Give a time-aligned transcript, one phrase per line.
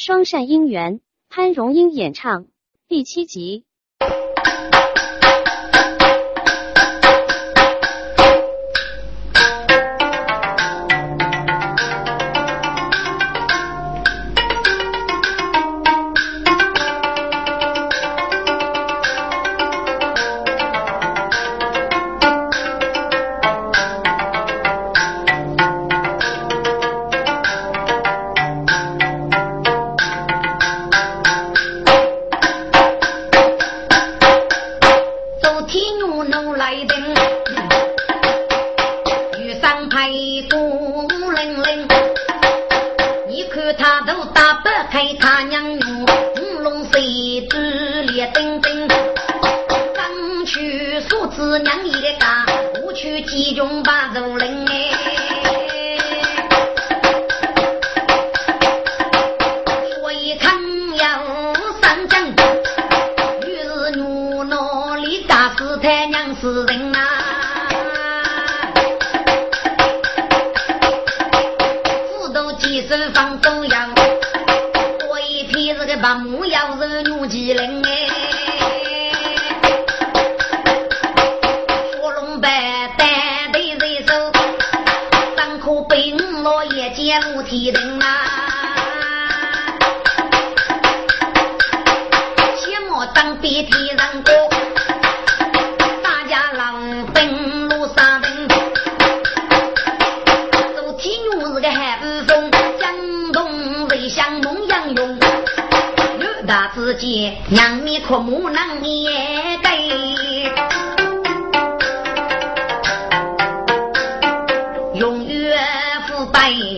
[0.00, 2.46] 双善姻缘，潘荣英演唱
[2.86, 3.64] 第七集。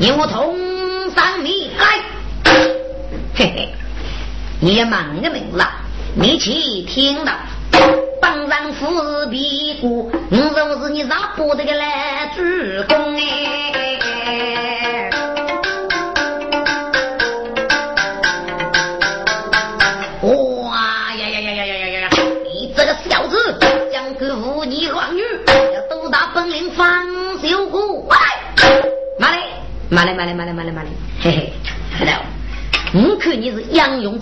[0.00, 0.56] 你我同
[1.14, 2.00] 上你来，
[3.34, 3.68] 嘿嘿，
[4.58, 5.70] 你也满个名了，
[6.14, 7.34] 你去听到，
[8.18, 11.84] 帮上富是屁股，你总是你咋不这个嘞？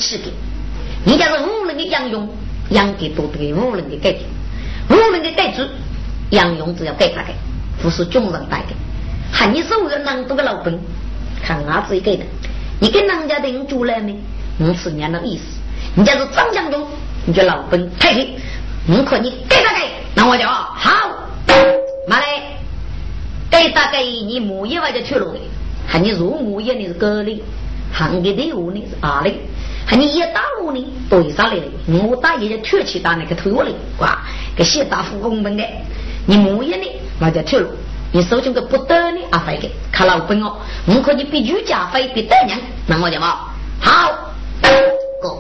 [0.09, 0.31] 是的。
[1.05, 2.27] 人家是无人的杨勇，
[2.71, 4.21] 杨给多对无人的改子，
[4.89, 5.69] 无人的改制，
[6.31, 7.35] 杨勇只要盖他盖，
[7.83, 8.75] 不是众人带的。
[9.31, 10.79] 喊你受了那读个老本，
[11.43, 12.21] 看伢子一个人，
[12.81, 14.17] 你跟人家的人住来没？
[14.57, 15.43] 你是年的意思，
[15.95, 16.87] 你家是张江东，
[17.27, 18.31] 你叫老本太黑，
[18.87, 20.91] 你可你盖他盖，那我就好，
[22.09, 22.27] 妈嘞，
[23.51, 25.35] 盖大盖你母一万就去了，
[25.87, 27.43] 喊你如母一你是隔离。
[27.93, 29.33] 喊给队伍呢是二的，
[29.97, 31.63] 你一打我呢对上来了，
[32.09, 34.19] 我打也就跳起打那个推我的，哇，
[34.57, 35.65] 给写打副公本的，
[36.27, 36.87] 你木叶呢
[37.19, 37.69] 那就跳了。
[38.11, 40.57] 你手中个不得呢阿飞的，看老本哦，
[40.87, 43.51] 我可以比余家飞比得人，那我就嘛
[43.81, 44.11] 好
[45.21, 45.39] 哥，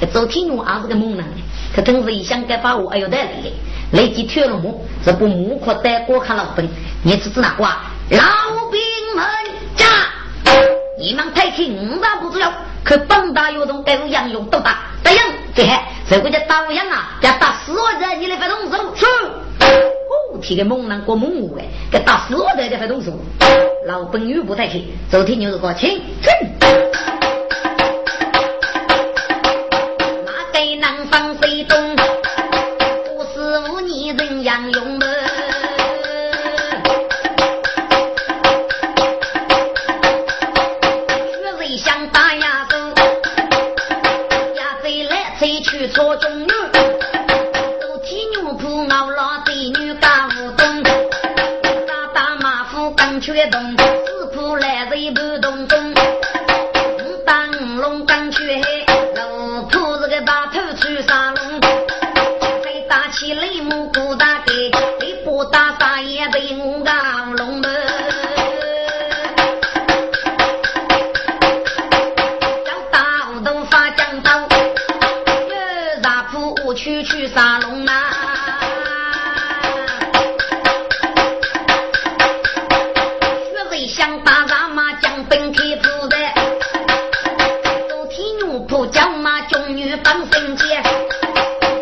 [0.00, 1.26] 这周天龙还是个猛男，
[1.74, 3.52] 他真是一想该把我哎呦得嘞，
[3.92, 6.68] 累计跳了木，这不木可带过看老本，
[7.02, 7.82] 你只知哪话？
[8.10, 8.18] 老
[8.70, 8.80] 兵，
[10.96, 12.52] 你们太轻，我咋不知道？
[12.84, 19.04] 可帮大有动，该是杨勇都打，这样这还这个叫打杨啊，叫打死我这你来发动手去。
[20.40, 23.12] 提个猛男过猛虎哎，给打死我在这发动手，
[23.86, 26.30] 老本女不太去，昨天牛肉锅请进，
[30.24, 31.96] 那该南方谁懂？
[84.04, 86.16] 学人想打咱马将本开铺的，
[87.88, 90.82] 都替牛铺叫马中女帮生节，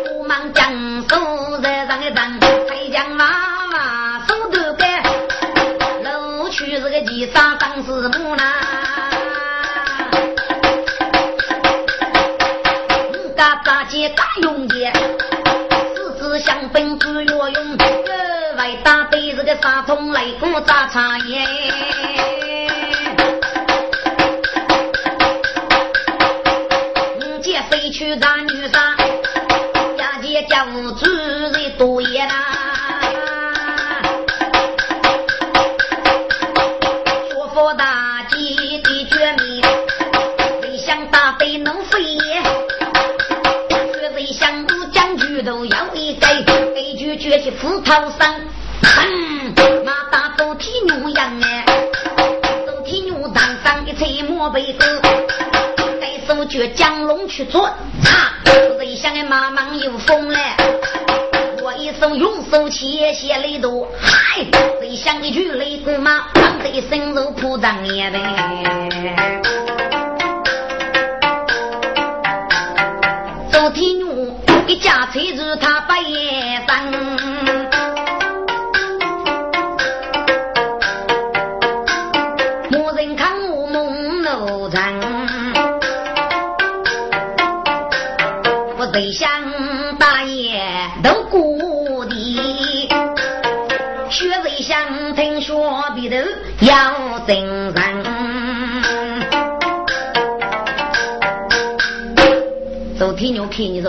[0.05, 0.71] 不忙将
[1.09, 5.03] 手在上一张，才将妈妈手头干，
[6.03, 8.43] 楼去这个地上当师母啦。
[13.35, 14.93] 嘎扎结嘎用结，
[15.93, 17.77] 四肢相分只要用，
[18.57, 21.72] 外搭配这个沙桶来锅炸茶叶。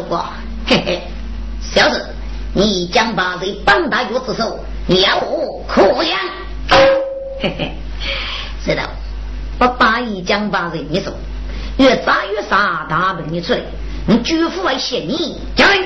[0.04, 0.24] 过，
[0.66, 1.02] 嘿嘿，
[1.60, 2.04] 小子，
[2.52, 6.18] 你将把这半大月之手了无可量，
[7.40, 7.72] 嘿嘿，
[8.64, 8.82] 知道，
[9.58, 11.12] 我把一将把人一手，
[11.78, 13.60] 越扎越杀，大本你出来，
[14.06, 15.76] 你举斧来陷你， 将来，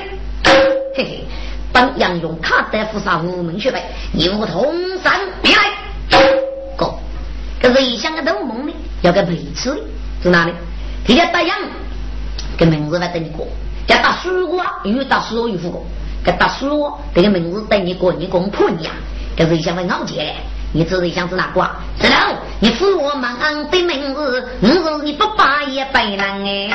[0.95, 1.23] 嘿嘿，
[1.71, 4.73] 帮杨勇卡大夫杀无门学派，你我同
[5.03, 5.61] 山别来，
[6.77, 6.93] 哥，
[7.61, 9.79] 可是一想个斗梦呢，要个陪吃的，
[10.23, 10.53] 在哪里？
[11.07, 11.51] 人家答应。
[12.57, 13.47] 个名字来等你过，
[13.89, 15.83] 叫打输我又打输我又复过，
[16.23, 18.93] 个打输我这个名字等你过，你公婆你啊，
[19.35, 20.35] 这是想问傲姐，
[20.71, 21.71] 你这是想是哪挂？
[21.99, 22.15] 知道？
[22.59, 26.69] 你扶我忙的名字，我是你不把也白难哎。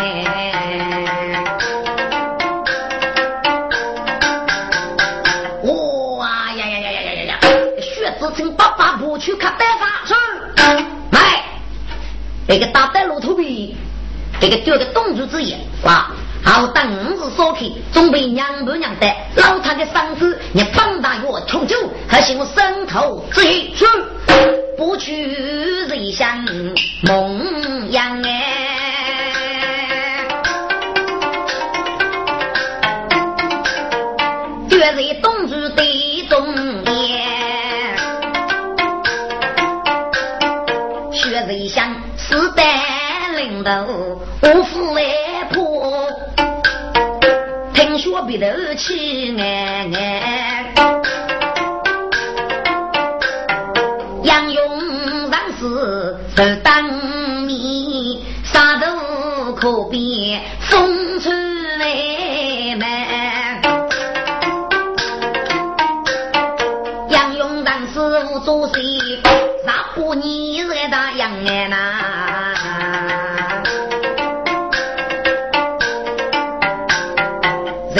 [5.62, 7.38] 哇呀呀呀呀呀呀呀！
[7.80, 10.14] 薛子成爸爸不去看带法是，
[11.12, 11.44] 来，
[12.48, 13.76] 那个大带骆驼皮。
[14.40, 16.10] 这个丢个动主之言，哇！
[16.44, 21.76] 好当五日烧开，总比娘不娘的老他的嗓子，你放大我穷酒，
[22.06, 23.84] 还嫌我身头之意是
[24.76, 25.32] 不去
[25.86, 26.44] 人想
[27.02, 28.30] 梦样哎，
[34.68, 36.54] 绝人动主的中
[36.84, 37.96] 言，
[41.10, 42.62] 学人想是的。
[43.36, 45.23] 领头无父外婆，
[48.04, 48.46] 听说鼻头
[48.76, 50.74] 气眼眼，
[54.24, 56.84] 杨勇上司是当
[57.46, 63.62] 面，杀头可比风吹来满。
[67.08, 68.82] 杨勇上司无做事，
[69.64, 72.33] 啥不你是大杨哎呐？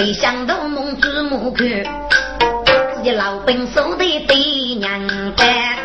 [0.04, 1.66] 没想到梦之母看，
[2.94, 4.36] 自己老本手的对
[4.74, 5.00] 娘
[5.34, 5.78] 干。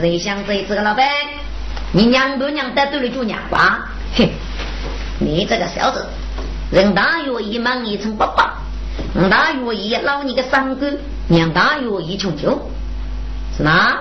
[0.00, 1.06] 谁想这这个老板，
[1.92, 3.90] 你娘不娘得罪了就娘吧？
[4.16, 4.26] 哼，
[5.18, 6.06] 你这个小子，
[6.70, 8.54] 人大愿意忙一成爸爸，
[9.14, 10.90] 人大愿意捞你个三哥，
[11.28, 12.70] 娘大愿意穷酒，
[13.54, 13.98] 是哪？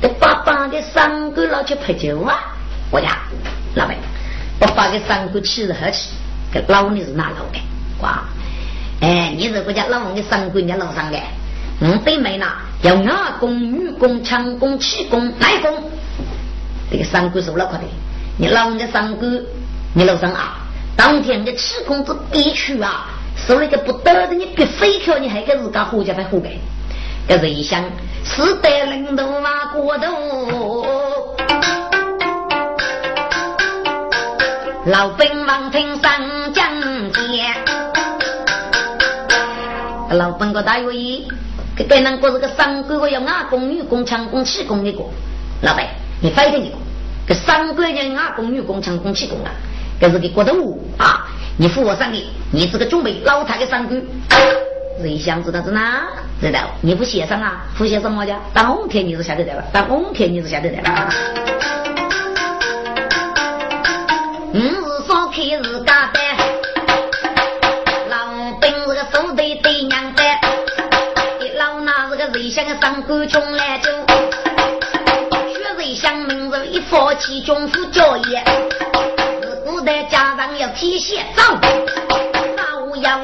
[0.00, 2.56] 这爸爸的三哥老去陪酒啊？
[2.90, 3.18] 我呀，
[4.90, 6.10] 个三姑气得喝起，
[6.52, 7.60] 给老你是哪老的？
[8.00, 8.24] 哇！
[9.00, 11.18] 哎，你是国家老王的三姑，人家楼上的。
[11.80, 12.46] 嗯，对没呢，
[12.82, 15.90] 要阿公、女公、强公、气公、奶公。
[16.90, 17.84] 这个三姑收了快的，
[18.38, 19.26] 你老王的三姑，
[19.94, 20.58] 你老上啊，
[20.96, 26.50] 当天的气公子必去啊，收了个不得的，你别飞去，你还给自家活家在活该。
[27.26, 27.82] 这是一想，
[28.24, 30.63] 是得领导马过头。
[34.86, 36.12] 老兵王听上
[36.52, 36.70] 将
[37.10, 37.42] 接，
[40.10, 41.26] 老本个大愿意，
[41.74, 45.10] 给给人过这个三个个要阿公、女公、强公、气公的过。
[45.62, 45.86] 老板，
[46.20, 46.76] 你快点一个，
[47.26, 49.50] 这三个人阿公、女公、强公、气公啊，
[49.98, 51.28] 这是个过头啊！
[51.56, 52.22] 你扶我上去，
[52.52, 53.96] 你这个准备老太的三个。
[55.00, 56.02] 谁想知道是哪？
[56.42, 56.60] 知道？
[56.82, 57.64] 你不协商啊？
[57.78, 58.38] 不协商么家？
[58.52, 59.64] 当红天你是晓得的吧？
[59.72, 61.08] 当红天你是晓得的吧？
[64.56, 64.68] 你是
[65.08, 66.20] 烧开是家的，
[68.08, 70.22] 老兵是个手对对娘的，
[71.40, 73.90] 一老那是个瑞香的上官穷来就，
[75.52, 78.36] 学瑞香名字一放弃军府教育，
[79.42, 81.42] 是古代家长要提携走，
[82.56, 83.18] 老要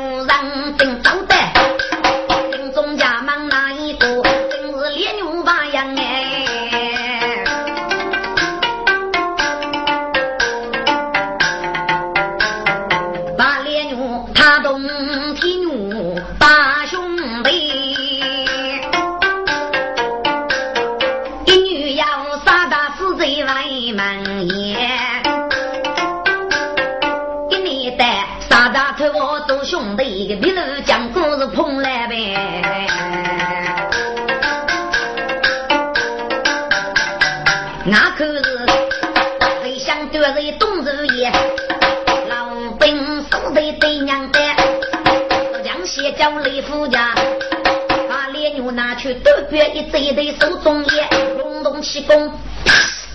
[49.50, 52.32] 别一贼一贼手中捏，隆腾起功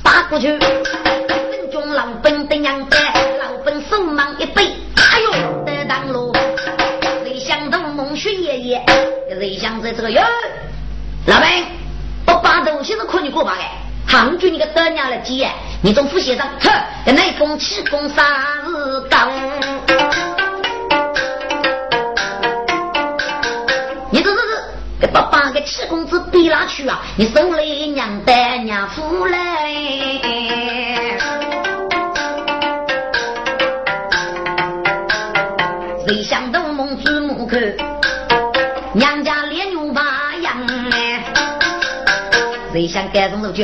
[0.04, 0.60] 打过去。
[0.60, 3.00] 正中老本的娘在，
[3.39, 4.70] 老本手忙一杯。
[4.96, 6.34] 哎呦，得当喽！
[7.24, 8.86] 没想到孟学爷爷，
[9.39, 10.22] 没想在这个哟。
[11.27, 11.63] 老白，
[12.27, 13.62] 我八东西子看你过把嘞？
[14.06, 15.54] 杭州你个得娘了鸡哎！
[15.82, 16.50] 你从副县长。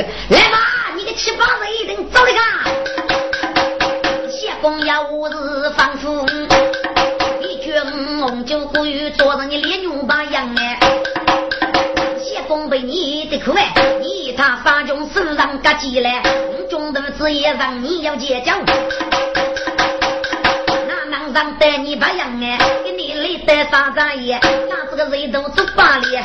[0.00, 0.56] 来吧，
[0.96, 2.38] 你个七八子一定走的个。
[4.30, 6.26] 谢公要五日放风，
[7.42, 7.84] 一卷
[8.18, 10.78] 红酒过于坐着你烈牛把羊哎。
[12.18, 16.22] 谢公被你的苦哎，你他三中手上割鸡来，
[16.70, 18.54] 中途子也让你要结交。
[20.88, 24.40] 那能让带你把羊哎，给你累得啥子也？
[24.70, 26.18] 那这个人都走八里，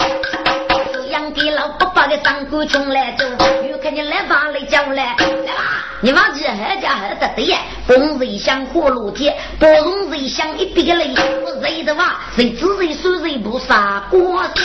[2.27, 3.23] 伯伯的三姑穷来走，
[3.71, 7.55] 又看你来把来叫来，来吧，你忘记何家何的对，
[7.85, 11.13] 风人香火炉天，不容人香一滴个泪，
[11.45, 14.57] 我人的话，谁知谁说谁不杀过山。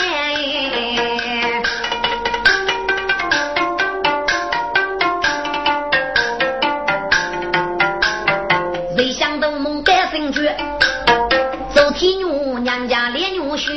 [13.55, 13.71] 学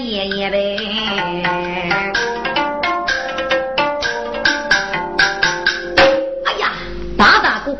[0.00, 0.76] 爷爷呗！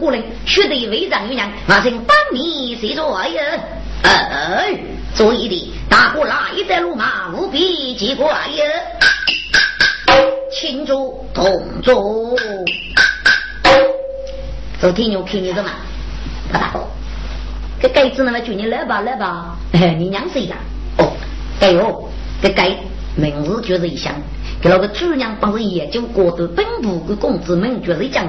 [0.03, 3.43] 过来，学得为长女娘，马上帮你谁说哎呀？
[4.03, 4.77] 哎，
[5.15, 8.65] 注意的，大哥哪一带路马，务必记过呀！
[10.51, 11.47] 庆祝同
[11.85, 12.37] 祝，
[14.81, 15.71] 昨天牛看你什么？
[16.53, 16.81] 大哥，
[17.81, 20.57] 这盖子那么叫你来吧来吧，你娘谁呀？
[21.61, 22.09] 哎呦，
[22.43, 22.77] 这该
[23.15, 24.13] 名字就是一项，
[24.61, 28.27] 给那个主娘帮着研究过的本部的公子们就是讲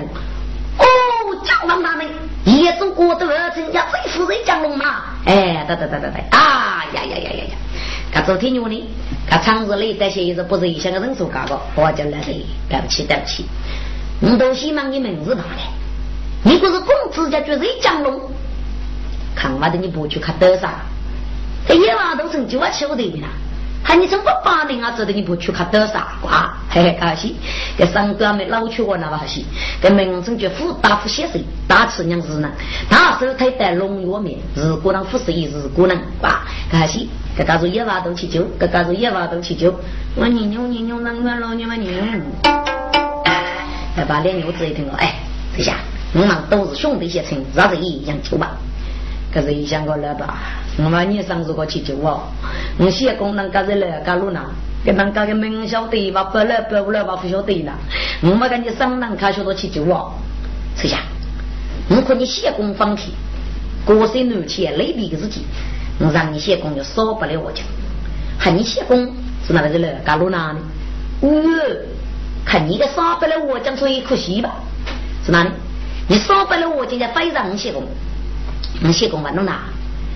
[1.34, 2.08] 哦，将王大人，
[2.46, 5.02] 也做过的儿臣要最夫人降龙嘛？
[5.26, 7.56] 哎，对对对对对，啊呀呀呀呀呀！
[8.12, 8.90] 他昨天牛呢，
[9.28, 13.46] 他厂子里这些也是不是一项的人数高个，我就来的，对不起对不起，
[14.20, 15.74] 你都希望你名字罢了，
[16.44, 18.22] 你不是公子家就是降龙，
[19.36, 20.70] 看我的你不去看多少？
[21.68, 23.30] 这野娃都成九啊七的啦，
[23.84, 26.54] 喊你从不八年啊，走的你不去看多少瓜？
[26.70, 27.36] 嘿嘿，可惜，
[27.78, 29.46] 这三哥们老去我那把戏，
[29.82, 32.50] 这民生局副大夫先生，大吃娘子呢，
[32.90, 39.76] 大手推带龙药面，日果能服侍一日果能瓜，可惜，这家族一万多去救，这家族一万多去救，
[40.16, 41.92] 我你牛你牛能干了你们牛，
[43.98, 45.20] 来把脸牛子一听了，哎，
[45.56, 45.76] 这下
[46.14, 48.58] 我们都是兄弟结亲，让这一样救吧。
[49.34, 50.38] 可是一想过来吧，
[50.78, 52.22] 我们你上如果去救我，
[52.78, 54.40] 我写功能干这来干路呢？
[54.86, 57.72] 跟人家个明晓得吧，不来不来吧，不晓得呢。
[58.22, 60.14] 我们赶紧上南看许多去救我。
[60.76, 61.00] 这下，
[61.90, 63.14] 我看你写功放弃，
[63.86, 65.42] 过身难去，累比自己，
[66.00, 67.66] 我让你写功就少不了我讲。
[68.38, 69.12] 喊你写功
[69.48, 70.56] 是哪个来干路呢？
[71.22, 71.30] 哦，
[72.46, 74.54] 看你个少不了我讲，所以可惜吧？
[75.26, 75.50] 是哪里？
[76.08, 77.84] 你少不了我今天，非让你写功。
[78.84, 79.62] 我写功完弄哪？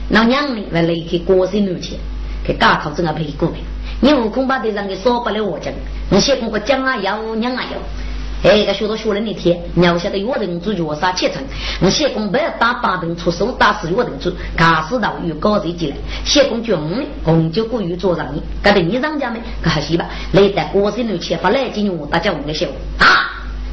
[0.10, 0.64] 老娘呢？
[0.72, 1.98] 为了去过生日去，
[2.46, 3.58] 给家头正要陪过呗。
[4.00, 5.74] 你悟空把队长给少不了我讲，
[6.10, 8.50] 我写功个讲啊要娘啊要。
[8.50, 11.42] 哎，个学到学人那天，你要晓得有人主角杀七成，
[11.82, 19.42] 我写功不要打八等出手打死有人主，卡死到有高级进来，写功绝五红就过于做让你，搞得你让家没？
[19.62, 20.06] 可惜吧？
[20.34, 22.68] 来在过生日前发来金牛，大家我们写
[23.00, 23.28] 啊，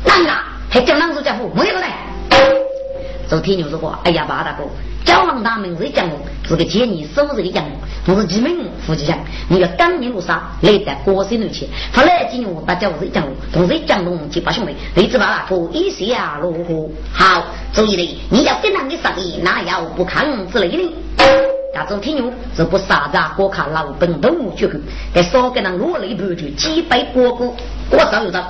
[0.06, 2.63] 难啊，还叫男主家伙没有来。
[3.28, 4.64] 周天牛说过：“哎呀，马大哥，
[5.04, 16.90] 交王大名是将我，是个接你收拾的将我，不是几名夫妻相，你要刚一路杀，累得过身路去，发来几牛，大家我是将我，同时将龙几把兄弟，雷子八大哥一下如何？
[17.12, 20.92] 好，注意嘞，你要跟他的生意，那要不抗之类的。”
[21.74, 24.78] 大周天牛是不杀子，我看老本都无绝口，
[25.12, 27.52] 给少给人落泪不绝，几百波波，
[27.90, 28.40] 我早有着。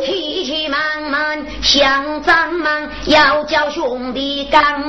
[0.00, 4.82] 急急忙忙向张忙，要叫兄弟赶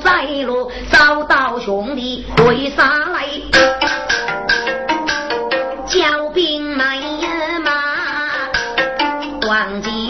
[0.00, 3.26] 在路，找到兄弟回杀来，
[5.86, 6.84] 叫兵马
[7.64, 7.72] 马
[9.48, 10.03] 往进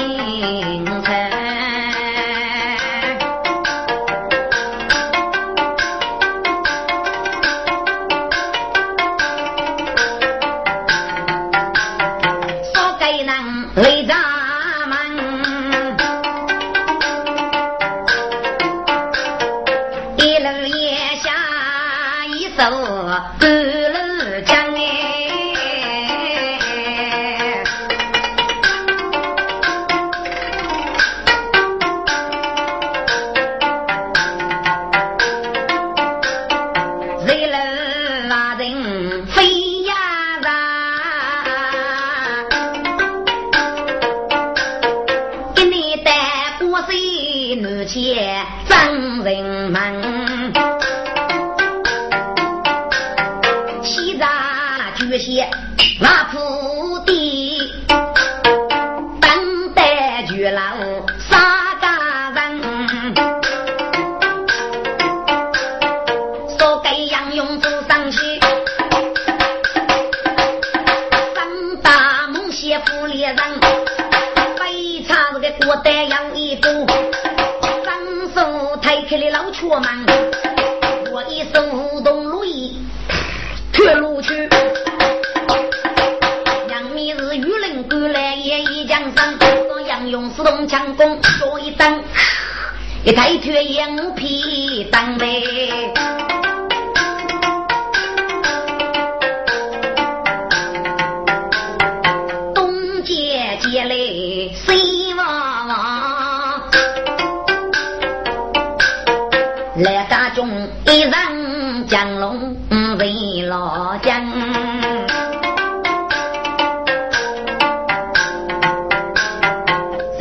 [114.15, 114.23] 老将，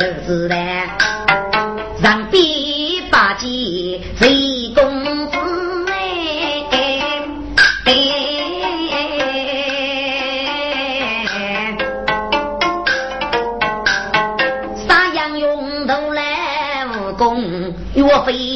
[0.26, 0.54] 是的，
[2.02, 2.42] 让比。
[4.18, 5.36] 贼公子
[7.84, 7.92] 哎，
[14.86, 18.53] 杀羊用头来武功岳飞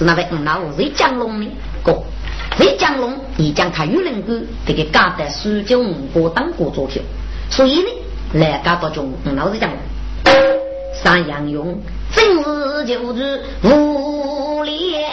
[0.00, 1.46] 是那位五老五岁江龙的
[1.84, 1.92] 哥。
[2.58, 7.02] 为江龙，你将他与人哥这个搞得苏州五波当过做票，
[7.50, 7.88] 所以呢，
[8.32, 9.70] 来搞到中老子讲，
[10.94, 11.78] 三杨勇
[12.14, 15.06] 正是就是无猎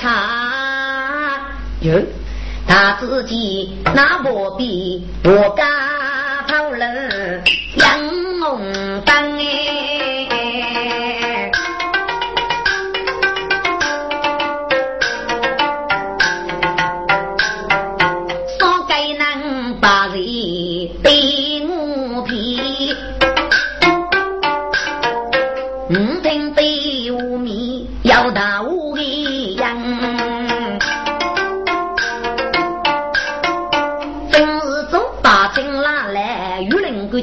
[0.00, 1.38] 差
[1.82, 2.00] 哟，
[2.66, 7.44] 他自己那不比我家头人
[7.76, 7.86] 养
[8.40, 8.58] 红
[9.04, 9.69] 灯哎，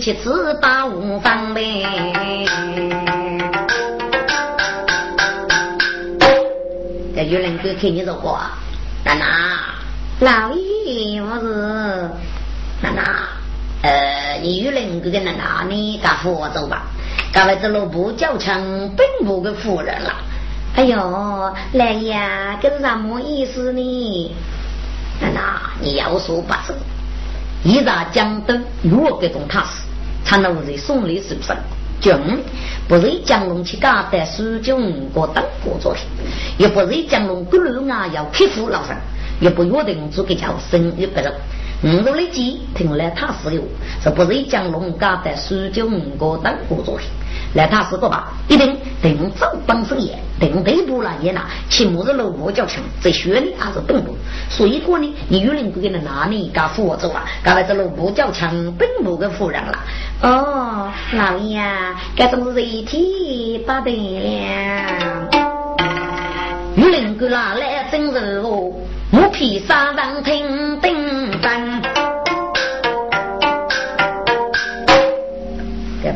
[0.08, 1.84] 玉林过去吃把五方呗。
[7.14, 8.40] 这玉林哥看你说过，
[9.04, 9.26] 娜娜，
[10.20, 12.10] 老爷我是
[12.82, 13.28] 娜娜，
[13.82, 16.84] 呃，你玉林哥跟娜娜你赶扶我走吧，
[17.34, 20.14] 赶来这路不叫成本部的夫人了。
[20.76, 24.32] 哎呦，来呀，这是什么意思呢？
[25.20, 26.74] 娜娜，你要说不是，
[27.64, 29.77] 一รา江灯若给动他死，
[30.28, 31.56] 才能为送礼受身。
[32.02, 32.14] 军
[32.88, 36.04] 不是江龙去搞的苏军国当国作品，
[36.58, 38.96] 也不是江龙各路啊要克服老生，
[39.40, 41.34] 也不约定做个叫生一个人。
[41.84, 43.64] 五路的鸡听来他是有，
[44.04, 45.88] 这不是江龙搞的苏军
[46.18, 47.08] 国当国作品。
[47.54, 54.16] 来他是个吧，一定定走本身也，定对不了也拿，起码是老婆叫强，在学呢还是本部。
[54.50, 57.24] 所以说呢，你有人给的哪里搞扶我走啊？
[57.44, 59.80] 搞来这老婆叫强，本部的夫人了。
[60.22, 65.48] 哦，老爷啊，这种是一体不得了。
[66.76, 68.72] 有人给拿来真是哦，
[69.12, 71.07] 我披三万听叮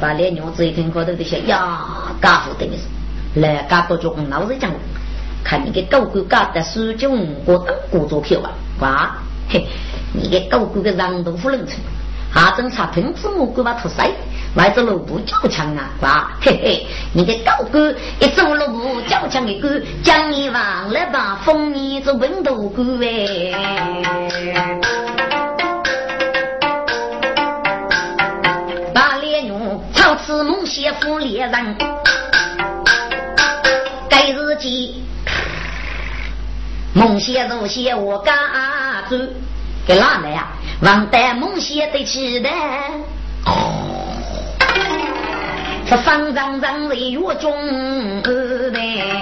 [0.01, 1.79] 把脸娘子一听高头的说呀，
[2.19, 4.71] 家父等于是来家多就老实讲，
[5.43, 7.07] 看你个狗狗搞的苏军
[7.45, 9.15] 我当故作票啊，哇，
[9.47, 9.67] 嘿，
[10.11, 11.77] 你个狗狗的让豆腐冷成，
[12.31, 14.09] 还正差喷子我给把吐塞，
[14.55, 17.79] 外着萝卜较强啊，哇，嘿嘿，你个狗狗
[18.19, 19.69] 一走萝卜较强的狗，
[20.03, 23.51] 将你忘了吧，封你做文斗狗哎。
[30.01, 31.77] 女操持梦邪妇猎人，
[34.09, 35.03] 该日记
[36.95, 38.33] 梦邪如邪我嘎
[39.07, 39.15] 住，
[39.85, 40.47] 给哪来呀？
[40.81, 42.49] 王带梦邪的起来，
[45.87, 47.53] 这方丈让人越中
[48.71, 49.21] 呗。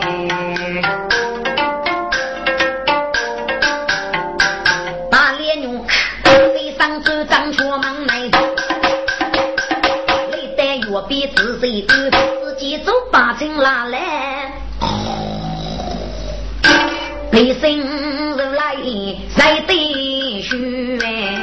[10.89, 14.51] 累得越比自己多，自己走把情拉来。
[17.31, 17.79] 背身
[18.31, 21.38] 如来谁得虚哎，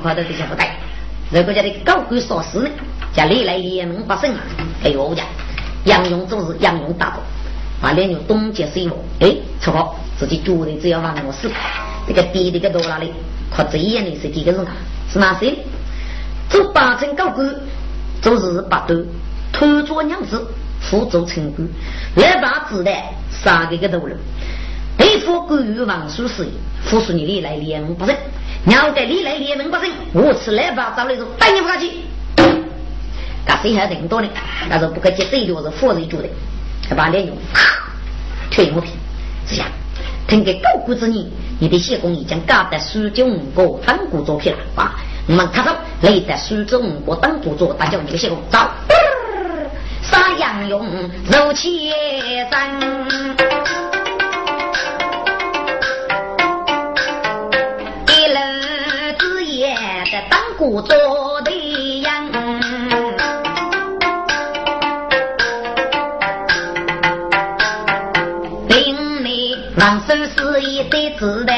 [0.00, 0.76] 块头这些不带，
[1.30, 2.68] 如果家的高官少事呢，
[3.12, 4.34] 家里来也能发生！
[4.82, 5.26] 哎呦我讲，
[5.84, 7.20] 杨勇做事杨勇大度，
[7.80, 11.50] 把来牛东接西望，哎，错好，自己觉得只要往我死，
[12.06, 13.12] 这个逼这个多哪里？
[13.50, 14.72] 靠这一眼的是几个人啊？
[15.12, 15.54] 是哪些？
[16.48, 17.54] 做八成高官，
[18.22, 19.04] 做事八端，
[19.52, 20.46] 偷做娘子，
[20.80, 21.68] 辅助成官，
[22.16, 22.94] 来把子弹
[23.30, 24.16] 杀给个头了。
[24.96, 26.50] 对付官员王书事业，
[26.84, 28.14] 扶持你里来联盟不成，
[28.66, 31.90] 要给里来联盟不成，我吃来把找来说带你不下去。
[33.46, 34.28] 干谁还挺多呢？
[34.68, 36.28] 但是不可接这一条是佛人做的，
[36.88, 37.34] 还把脸用
[38.50, 38.90] 推我皮，
[39.48, 39.66] 这样
[40.26, 44.94] 听给高估之你，你的谢公已经搞得苏州五个当国作品了啊！
[45.26, 48.58] 我们看到累得苏州五个当国作，大家你个谢公走。
[50.02, 50.86] 杀杨勇
[51.26, 51.70] 如切
[52.50, 53.99] 山。
[60.82, 61.50] 做的
[62.00, 62.26] 样，
[68.68, 71.52] 林里王守是一对子的，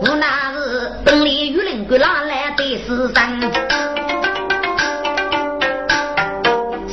[0.00, 3.52] 我那是本里玉林官拿来的私生。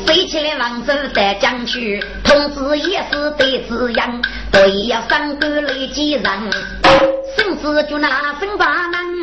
[0.05, 6.23] 谁起来王守在江去，同志也是对子样，都要三个累几人。
[7.37, 9.14] 甚至就那分把能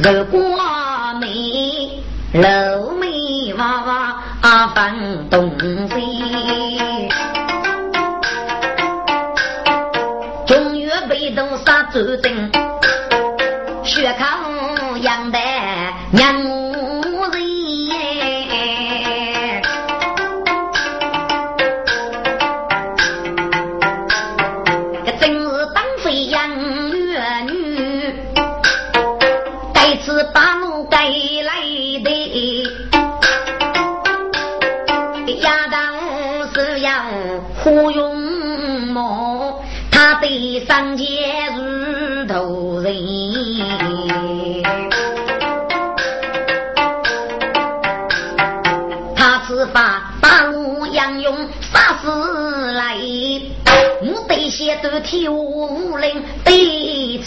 [0.00, 0.38] 如果
[1.20, 1.26] 美，
[2.32, 7.08] 露眉娃娃啊翻东西，
[10.46, 12.32] 中原被动杀周正，
[13.82, 14.24] 血口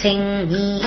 [0.01, 0.80] 对称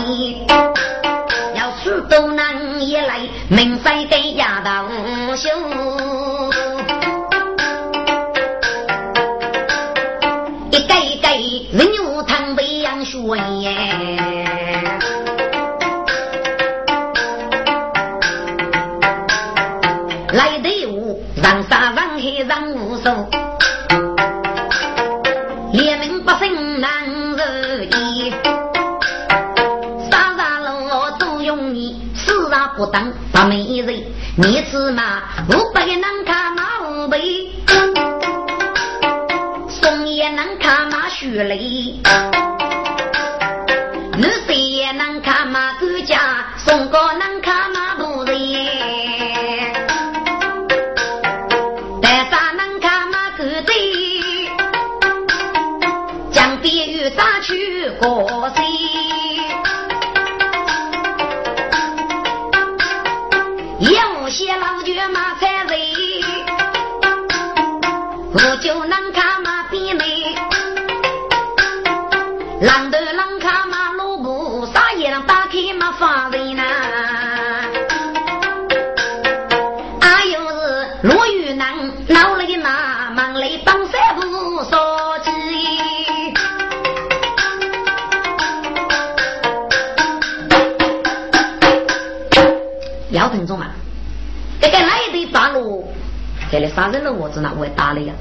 [97.35, 98.12] 杀人了，我打了呀，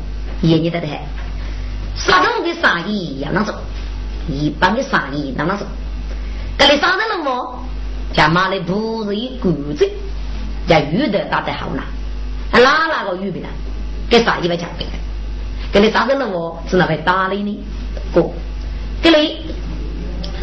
[0.41, 1.05] 爷爷得的还，
[1.95, 3.53] 杀人的杀意一样那种，
[4.27, 5.67] 一般的杀意那那种，
[6.57, 7.59] 这里杀人了我，
[8.13, 9.89] 家妈的不是一骨子，
[10.67, 11.83] 家鱼的打得好呢，
[12.51, 13.47] 哪哪个鱼的呢？
[14.09, 14.85] 给杀意来讲的，
[15.71, 17.59] 这里杀人了我是哪会打的呢？
[18.13, 18.29] 哥，
[19.01, 19.45] 这里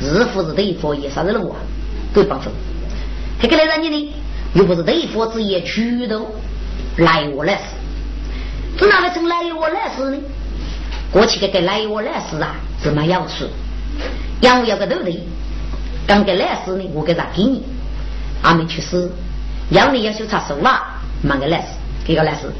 [0.00, 0.62] 日复日的？
[0.62, 1.56] 一佛也杀人了我，
[2.12, 2.50] 够帮手，
[3.40, 4.14] 这个来让你呢？
[4.54, 6.26] 又不是对佛之业驱动
[6.96, 7.54] 来我来
[8.80, 10.16] 死，哪会从来我来死呢？
[11.12, 13.46] 过去这个来我来死啊，怎么要吃，
[14.40, 15.10] 要要个豆豆，
[16.06, 17.62] 刚给来死呢，我给他给你，
[18.42, 19.12] 阿没去死，
[19.68, 21.66] 要你要修查手啊，忙个来死，
[22.06, 22.50] 给个来死，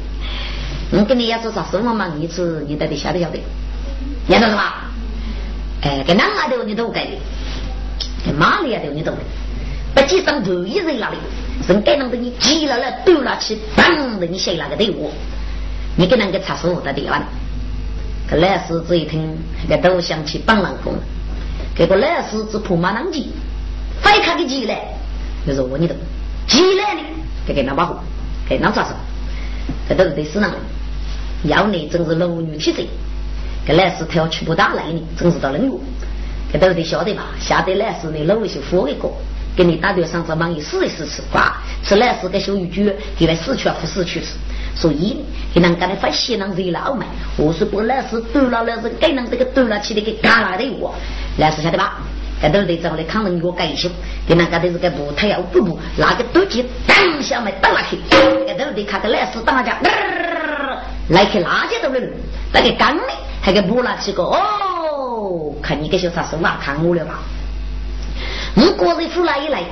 [0.91, 3.39] 我跟你要做啥事我忙一次，你到底晓得晓得？
[4.29, 4.91] 晓得是吧？
[5.81, 7.11] 哎，给哪头你都给的，
[8.25, 9.11] 给马里头你都
[9.95, 11.17] 不记上头一人那里。
[11.67, 15.11] 人该弄得你急了了，丢了去，砰的你写那个队伍，
[15.95, 17.21] 你给那个查书的地方。
[18.29, 20.93] 可来世这一听，个都想起帮人工，
[21.75, 23.29] 结果来世只怕马能急，
[24.01, 24.79] 非看个急来，
[25.45, 25.93] 就是我你的
[26.47, 27.01] 急来呢，
[27.45, 27.95] 给给那保护，
[28.47, 28.91] 给那抓手，
[29.89, 30.57] 这都是对死人的。
[31.43, 32.87] 要你真是龙女体质，
[33.67, 35.81] 这来世他要去不打来呢，真是到人物，
[36.53, 37.23] 这都得晓得吧？
[37.39, 39.09] 下得来世你老些活一个。
[39.53, 41.57] 给你打掉上这忙一试一试吃，哇！
[41.83, 44.27] 吃来是个小鱼猪，给来死去不死去吃。
[44.75, 47.05] 所以，给人家的发现人热闹嘛。
[47.37, 50.93] 我说不来是多了是给人这个多了起的给干了的我，
[51.37, 51.99] 来是晓得吧？
[52.41, 53.87] 这都得找来抗人药改修，
[54.27, 59.77] 给人家的是个不太要不不，拿个斗鸡当下面打下去，这都得看个 来是大家，
[61.09, 62.01] 来去垃圾都能，
[62.51, 63.01] 那个缸里
[63.41, 67.19] 还给补了几个哦，看你个小啥生嘛，看我了吧。
[68.55, 69.63] 你果然出来一来，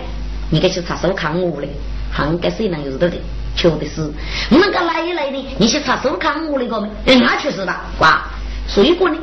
[0.52, 1.70] 你该去查手看我嘞，
[2.12, 3.18] 还该谁能有得的？
[3.56, 4.10] 求的是，
[4.50, 5.46] 你们个来一来呢？
[5.58, 6.90] 你去查手看我那个没？
[7.06, 8.22] 那确实吧，哇！
[8.68, 9.18] 所以说呢，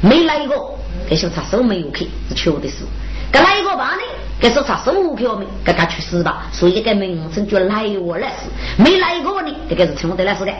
[0.00, 2.84] 没来过，该想查手没有去，是求的是。
[3.30, 4.02] 该来一个吧呢？
[4.40, 5.46] 该说查手去没？
[5.64, 6.46] 该该去死吧？
[6.52, 9.54] 所以该名称叫来我来死，没来过呢？
[9.68, 10.52] 这个是听我的来说的。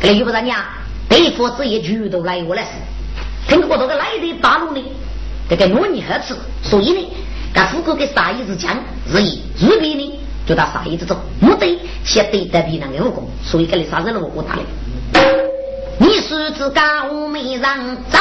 [0.00, 0.78] 该有不着你啊？
[1.08, 2.70] 对付这一局都来我来死，
[3.48, 4.82] 听过这个来的大陆呢？
[5.48, 7.08] 这个模拟核磁，所以呢，
[7.52, 8.76] 干副哥给杀一支枪，
[9.12, 14.62] 是以日比呢，就打杀一支走，目的先对待别人的武功，所以给你杀人了我打的。
[15.96, 17.62] 你是自家无美人
[18.10, 18.18] 走，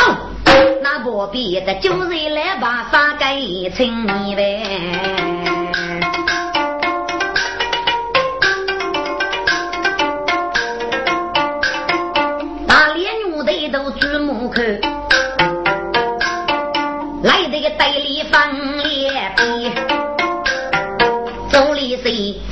[0.83, 6.18] 那不必的就是来把杀给清呗。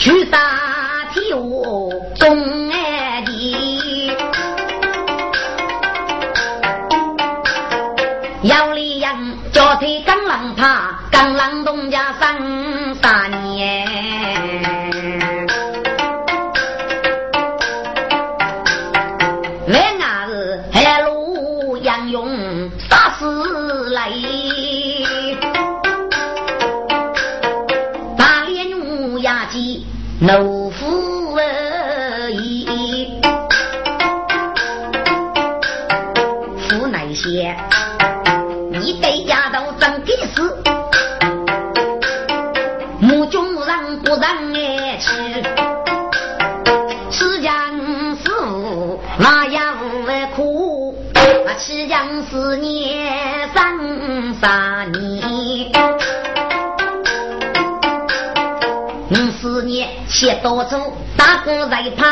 [0.07, 0.39] 去杀
[1.13, 4.15] 替我公安的？
[8.43, 9.13] 要里样
[9.51, 12.36] 脚腿刚狼爬，刚狼东家三
[60.17, 62.03] 写多走，大哥在旁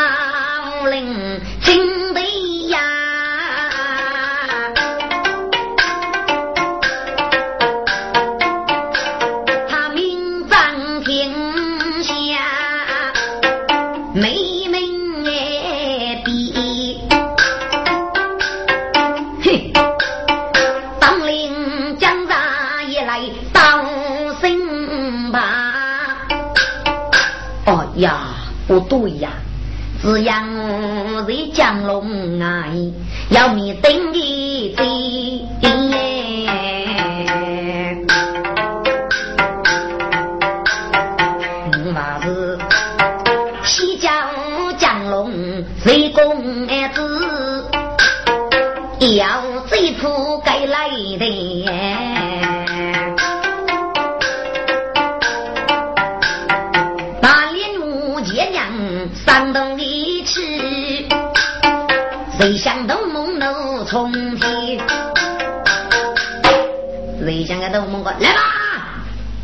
[67.76, 68.40] 谁想个来吧，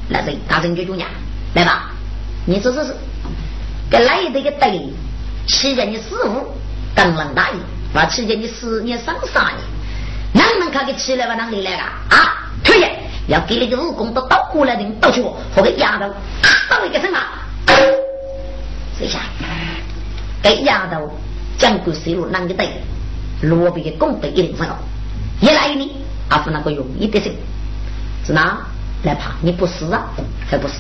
[0.09, 1.09] 来谁大声叫主娘
[1.55, 1.91] 来吧，
[2.47, 2.95] 你这是，
[3.91, 4.89] 给来的个对，
[5.47, 6.55] 期间你师傅
[6.95, 7.55] 刚能大意，
[7.95, 9.59] 我期间你十年上三年，
[10.33, 11.35] 能不能看个起来吧？
[11.35, 12.51] 哪里来个啊？
[12.65, 12.87] 可以，
[13.27, 16.09] 要给那个武功都倒过来的，倒去我和个丫头
[16.71, 17.19] 倒一个什么？
[18.99, 19.19] 这下？
[20.43, 21.11] 给丫头
[21.59, 22.81] 讲过水路啷个对，
[23.43, 24.79] 罗宾的功德一定重要。
[25.41, 25.91] 一来呢，
[26.29, 27.31] 阿是那个容易的事，
[28.25, 28.59] 是哪
[29.05, 29.33] 来怕？
[29.41, 30.05] 你不是啊？
[30.49, 30.75] 还不是？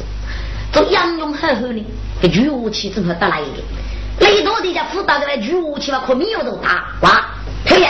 [0.72, 1.84] 这杨勇狠狠的，
[2.20, 3.62] 给巨武器怎么打来一个？
[4.20, 7.26] 雷多的家辅导的来巨武器嘛，可没有都打哇！
[7.66, 7.82] 可以，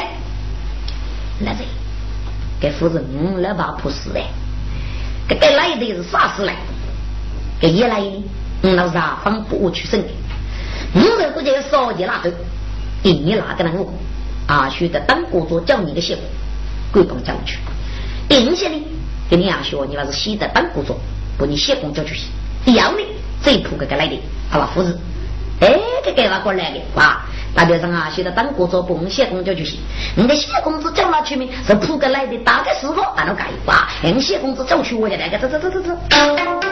[1.44, 1.64] 来这，
[2.60, 4.26] 给夫人来把不是嘞，
[5.28, 6.54] 给给来的是啥事嘞？
[7.60, 8.24] 给一来呢？
[8.62, 10.08] 嗯，那上方不去生的。
[10.94, 12.30] 你这估计少几那头，
[13.02, 13.92] 第你哪个能我？
[14.46, 16.16] 啊，学得当国做教你的血
[16.92, 17.58] 鬼帮教去。
[18.28, 18.82] 第些呢，
[19.32, 20.94] 给你样学，你那是写在本工作，
[21.38, 22.26] 不你写工作就行。
[22.66, 22.98] 第二呢，
[23.42, 24.20] 最普个个来的，
[24.50, 24.94] 好吧，护士。
[25.60, 27.22] 哎，这给哪个来的，哇！
[27.54, 29.80] 大表上啊，学得当工作，不用写工作就行。
[30.16, 31.48] 你的写工资叫哪去名？
[31.66, 33.88] 是铺个来的，大概是否俺都改哇？
[34.02, 36.71] 用写工资走去，我就来个走走走走走。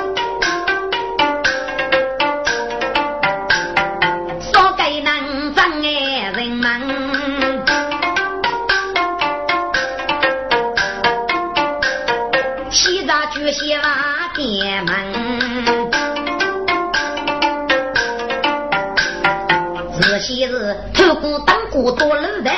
[20.71, 22.51] 昔日透过当过多路的，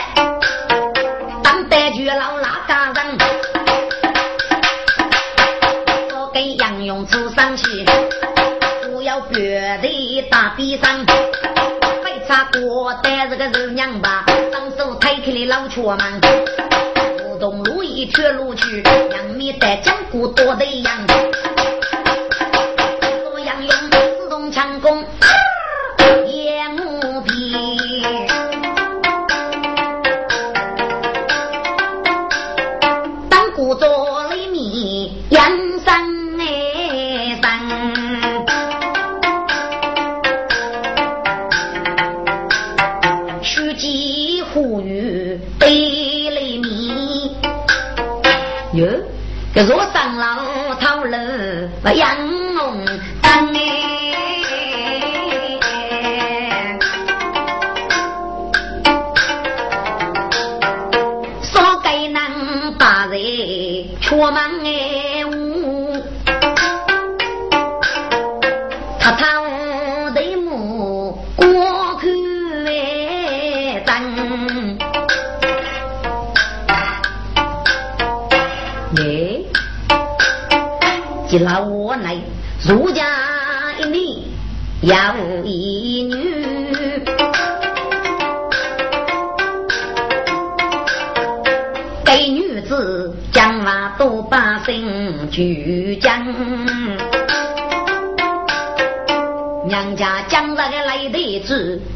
[1.43, 3.19] 当白驹老拉家人，
[6.13, 7.65] 我跟杨勇出上去，
[8.83, 11.07] 不要别的打地上，
[12.05, 16.21] 非差过带这个肉娘吧，双手抬开的老瘸们，
[17.19, 21.07] 不动路一缺路去，杨米在江湖多的样，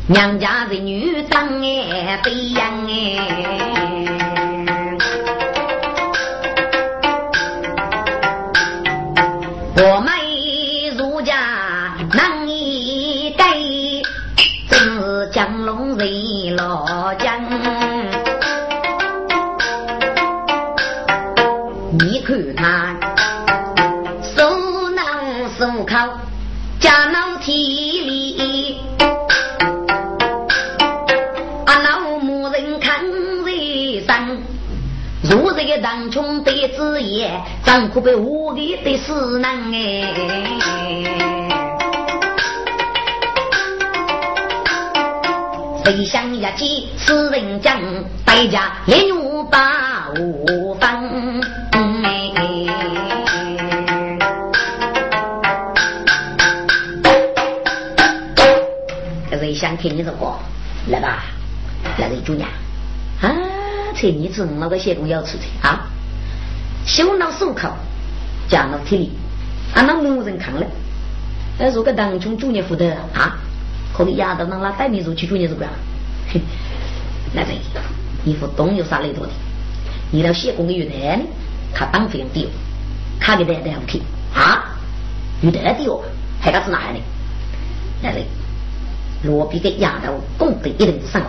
[0.08, 2.92] 娘家的女当哎飞扬哎。
[9.78, 10.14] 我们
[10.96, 11.34] 如家
[12.12, 13.44] 能一改，
[14.70, 17.35] 真是江龙人老家。
[36.76, 37.30] 子也，
[37.64, 40.12] 怎可被我给的死难哎？
[45.84, 47.80] 谁想一计，此人将
[48.24, 51.40] 代价连五八五分
[51.72, 52.40] 哎！
[59.38, 60.16] 谁想听你这个？
[60.88, 61.24] 来吧，
[61.98, 62.48] 来人主娘
[63.22, 63.32] 啊！
[63.94, 65.85] 车你子那个谢公要出去啊，
[66.86, 67.72] 修脑手铐，
[68.48, 69.10] 加脑体力，
[69.74, 70.64] 啊那没人看了。
[71.58, 73.36] 那如果当中主业负责啊，
[73.92, 75.68] 可能压到那拉带你入去主业是不啦？
[77.34, 77.50] 那这
[78.24, 79.32] 你不懂有啥来多的？
[80.12, 80.92] 你那谢公的有的，
[81.74, 82.50] 他当费用低哦，
[83.20, 84.00] 他给带带不去
[84.32, 84.76] 啊？
[85.42, 86.00] 有的低哦，
[86.40, 87.00] 还个是哪里？
[88.00, 88.20] 那这
[89.24, 91.22] 罗比给压到功德一定是上。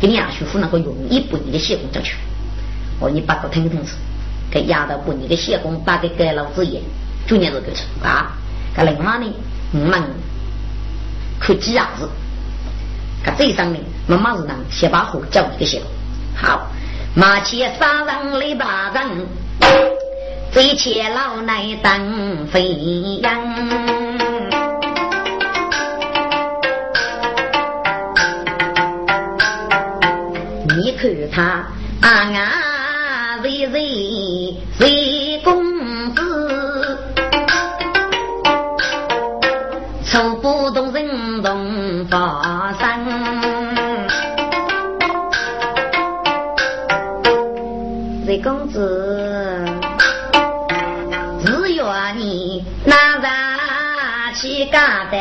[0.00, 2.16] 给你阿叔父那个容易不你的血工进去，
[2.98, 3.94] 我你把个听听子，
[4.50, 6.80] 给压到不你的血工，把给给老子爷，
[7.26, 8.32] 就念这个词啊。
[8.76, 9.32] 搿另外呢，
[9.72, 10.02] 我们
[11.40, 12.08] 看几样子，
[13.24, 15.88] 搿这上呢，妈妈是能先把火叫一个血工。
[16.36, 16.68] 好，
[17.14, 19.26] 马前杀人来把人，
[20.52, 22.74] 这前老奶当飞
[23.22, 23.40] 扬。
[30.68, 31.42] 你看他
[32.02, 32.75] 啊啊，
[33.46, 33.72] 为人
[34.80, 35.62] 为公
[36.16, 36.98] 子，
[40.04, 43.06] 从不动人动发生。
[48.26, 49.64] 为公子，
[51.44, 53.30] 只愿你拿上
[54.34, 55.16] 去干的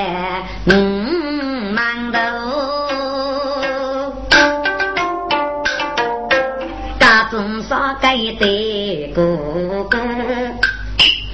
[8.25, 9.97] 少盖的哥哥，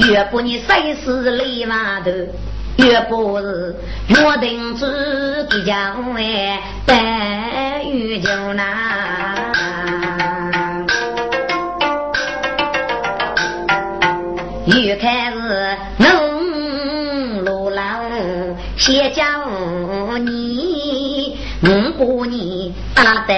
[0.09, 2.11] 越不你谁是里码头。
[2.77, 3.75] 越不是
[4.07, 8.65] 约定自己将来白玉就难，
[14.65, 17.83] 越开始农路老
[18.77, 19.23] 先教
[20.17, 23.35] 你，五过年打灯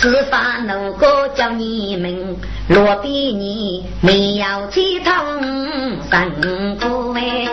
[0.00, 2.34] 吃饭能够叫你们
[2.68, 5.12] 落比你没有几通
[6.10, 7.46] 辛苦哎。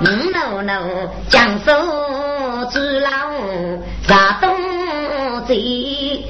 [0.00, 1.70] 嗯喽喽，江苏
[2.72, 3.08] 知老
[4.08, 4.50] 啥东
[5.46, 6.26] 西，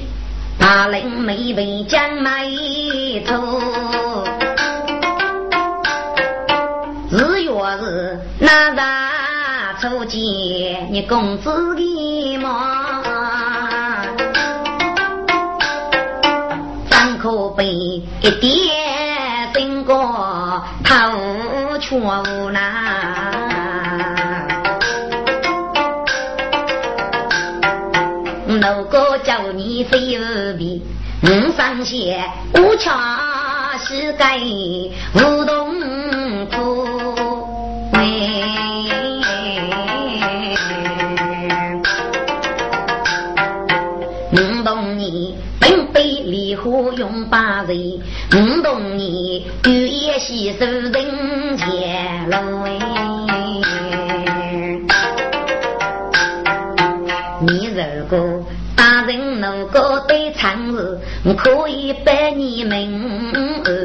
[0.59, 2.45] 大林没被江埋
[10.97, 14.01] 你公子的嘛，
[16.89, 22.59] 张口杯一点经过头全无那，
[28.47, 30.83] 如果叫你飞二比，
[31.21, 34.39] 五上线五恰是该
[35.13, 35.79] 无动
[47.69, 52.39] 我同你赌一细数人间乐
[57.41, 58.45] 你如果
[58.75, 63.76] 大人如果对唱时我可以把你名儿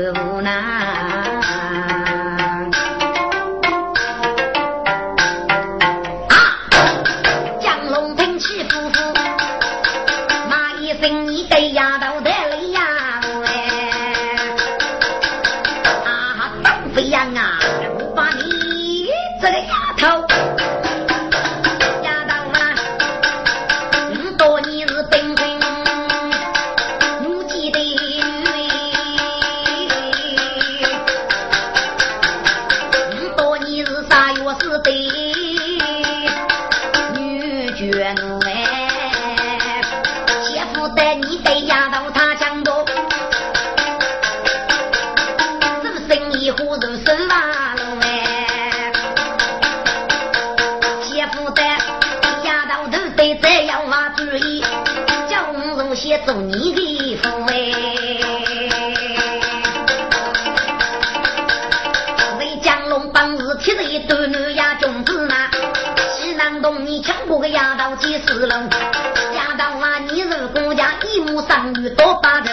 [68.03, 72.51] 气死人家当啊，你如果家一亩三女多八头，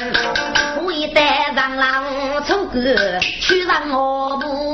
[0.85, 2.79] 可以带上老丑哥
[3.19, 4.68] 去上我不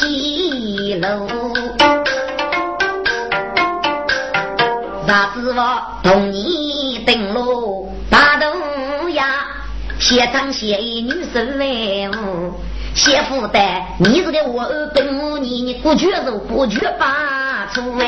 [0.00, 1.28] 几楼。
[5.06, 9.46] 啥子我同你登楼，大东呀，
[9.98, 11.66] 先长先一女生来
[12.16, 12.54] 哦，
[12.94, 18.06] 先富担，你是的我等你，你过去是过去吧，出来。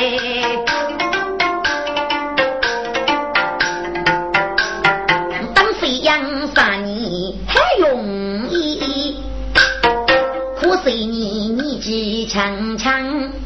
[5.53, 8.22] 当飞扬三你还用？
[10.83, 13.01] 随你你几强强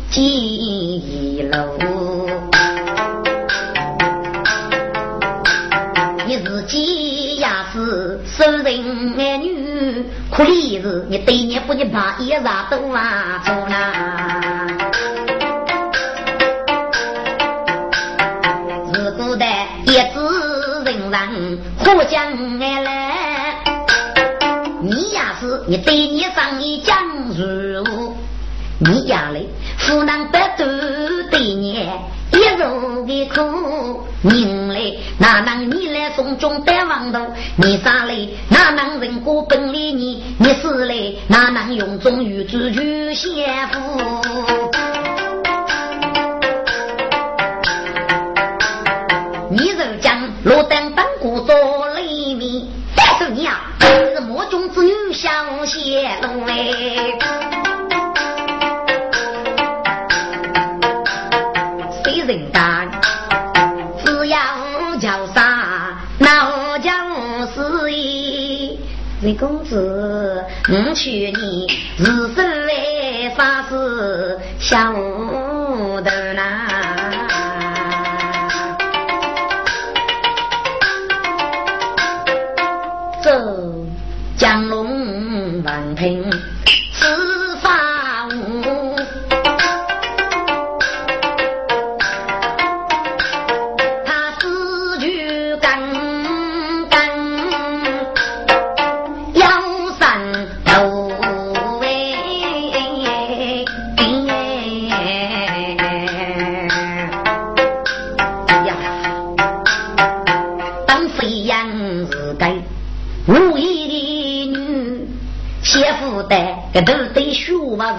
[0.10, 2.28] 几路，
[6.26, 13.04] 你自己也是受人爱女，可怜是你对你不你把一啥都忘
[13.46, 14.68] 做啦。
[18.92, 23.64] 自古代一子人人互相爱来，
[24.82, 25.64] 你也是。
[25.70, 26.98] 你对你上一讲
[27.38, 28.16] 如，
[28.80, 29.48] 你家里
[29.80, 30.64] 湖南百度
[31.30, 31.88] 对你
[32.32, 37.20] 一路的苦，你嘞哪能你来送终带王头？
[37.58, 40.24] 你啥嘞哪能人过本里你？
[40.40, 44.22] 你死嘞哪能用忠于自去先夫？
[49.50, 51.56] 你就将罗丹当过做
[55.58, 56.54] 想泄露哎。
[62.04, 62.88] 谁人干？
[64.06, 64.38] 只要
[65.00, 68.80] 叫啥，那将是意。
[69.22, 72.06] 李公子，我劝你是
[72.36, 74.40] 身为啥事？
[74.60, 74.94] 想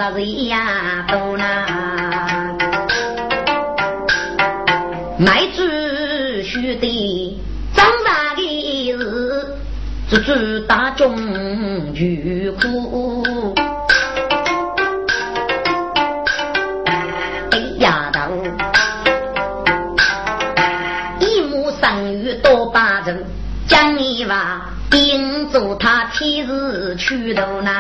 [0.09, 2.57] 学吧，啥子呀都难。
[5.19, 5.63] 卖猪
[6.43, 7.39] 须得
[7.75, 8.99] 长大的日，
[10.09, 11.17] 只知大众
[11.95, 13.55] 遇苦。
[17.51, 18.19] 哎呀头，
[21.21, 23.25] 一亩生育多八成，
[23.67, 24.71] 讲你话。
[24.91, 27.77] 叮嘱他天日去头难，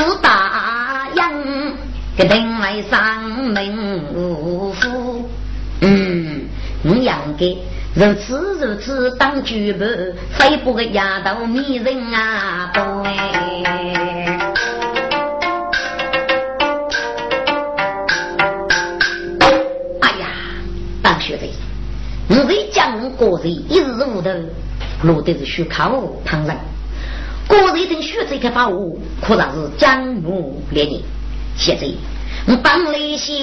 [0.00, 1.30] 生富大洋，
[2.16, 5.28] 给定为上门无夫。
[5.82, 6.46] 嗯，
[6.84, 7.58] 我养给
[7.94, 13.02] 如此如此当主仆，非不个丫头迷人啊，多
[20.00, 20.26] 哎呀
[21.02, 21.46] 大学的。
[22.30, 24.30] 我为讲个人一日无头，
[25.02, 26.56] 落得是虚靠旁人。
[27.50, 31.00] 个人等学这个把握，可算是江湖烈人。
[31.56, 31.86] 现在
[32.46, 33.34] 我帮那些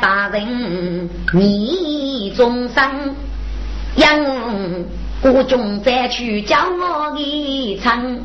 [0.00, 3.14] 大人你终生，
[3.96, 4.18] 让
[5.22, 8.18] 国中再去教我一场。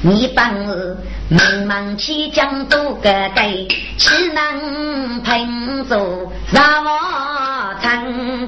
[0.00, 0.96] 你帮我
[1.28, 3.66] 忙忙起将都个给，
[3.96, 5.96] 岂能凭着
[6.52, 8.46] 让我成？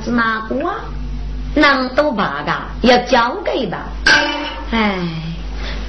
[0.00, 0.76] 那是哪个啊？
[1.54, 2.52] 能都八个
[2.88, 3.88] 要交给吧？
[4.70, 4.98] 哎，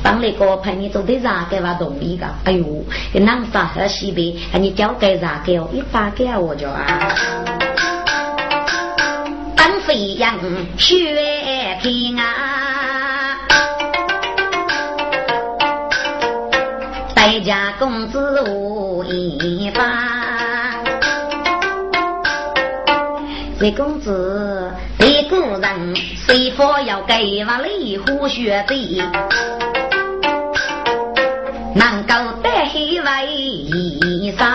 [0.04, 2.26] 当那个陪你做的啥给我同意个？
[2.44, 2.66] 哎呦，
[3.14, 5.70] 给南沙和西北，你交给啥给我？
[5.72, 7.16] 一发给我就啊。
[9.56, 10.36] 当飞扬
[10.78, 13.38] 雪天啊，
[17.16, 18.71] 待家公子无
[23.62, 25.96] 李公子，李古人，
[26.26, 28.76] 谁佛要给我离虎血贼，
[31.76, 34.48] 能够得为衣裳。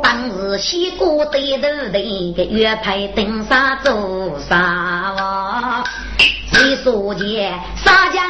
[0.00, 5.82] 当日西过对头的个约派登山做啥哇？
[6.52, 8.22] 谁说的杀将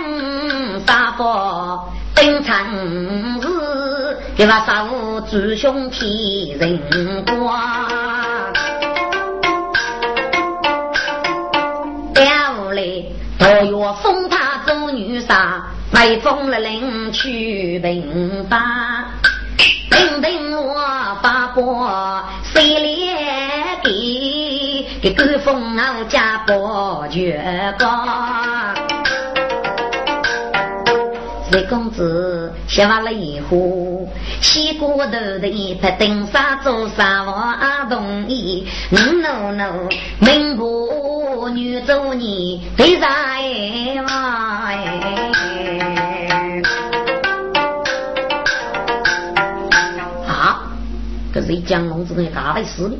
[0.86, 2.56] 杀佛登场
[3.42, 3.59] 日？
[4.40, 6.80] 给我少祖兄替人
[7.26, 7.44] 光，
[12.14, 15.60] 了嘞，都要封他做女婿，
[15.92, 19.10] 为封了领去平八，
[19.90, 20.74] 平平我
[21.22, 24.86] 发波，谁来给？
[25.02, 28.06] 给官封我家伯爵高。
[31.52, 34.08] 李公子写完了以后，
[34.40, 37.54] 西过头的一排登山做啥我
[37.88, 38.66] 同意。
[38.90, 39.88] no no，
[40.18, 44.12] 民妇女做你对啥哎哇
[50.26, 50.62] 啊，
[51.32, 52.90] 可是一讲龙子的大本事，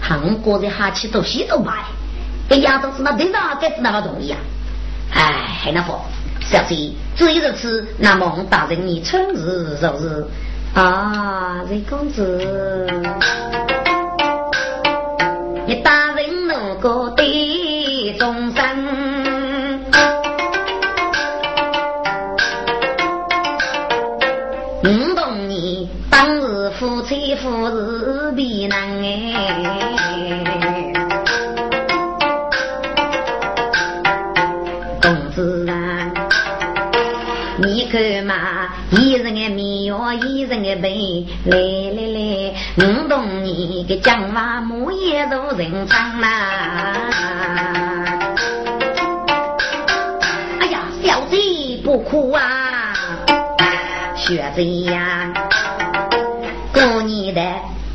[0.00, 1.72] 韩国的哈气都西都买，
[2.48, 4.38] 这丫头是那队长该是那么容易啊？
[5.12, 5.92] 哎，还那不，
[6.40, 10.26] 小姐，至于如此，那么我大人你春日就是
[10.74, 12.88] 啊，瑞公子，
[15.66, 18.60] 你大人如果对众生，
[24.82, 29.32] 我同你当日夫妻夫日必难哎。
[37.56, 38.34] 你看嘛，
[38.90, 39.13] 一
[40.12, 41.56] 人的面哟，一人的背，来
[41.94, 42.18] 来来，
[42.76, 46.28] 我同你个讲话，木也都人长啦。
[50.60, 51.36] 哎呀，小姐
[51.82, 52.92] 不哭啊，
[54.16, 55.32] 学子呀，
[56.72, 57.42] 过年的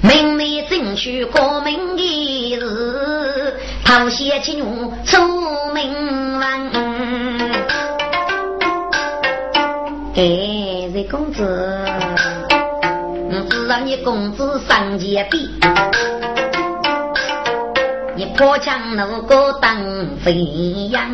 [0.01, 3.53] 明媒正娶过门的日，
[3.83, 4.63] 讨些亲女
[5.05, 5.17] 出
[5.73, 6.69] 门玩。
[10.15, 11.68] 哎，这公子，
[13.89, 15.49] 你公子上街比，
[18.15, 19.75] 你破墙路过当
[20.23, 20.35] 飞
[20.91, 21.09] 扬。